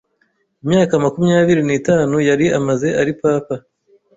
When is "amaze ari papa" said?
2.59-3.55